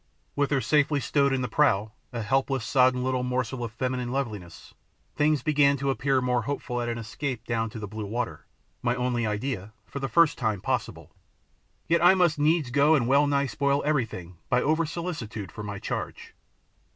[0.35, 4.73] With her safely stowed in the prow, a helpless, sodden little morsel of feminine loveliness,
[5.15, 8.47] things began to appear more hopeful and an escape down to blue water,
[8.81, 11.11] my only idea, for the first time possible.
[11.87, 15.77] Yet I must needs go and well nigh spoil everything by over solicitude for my
[15.77, 16.33] charge.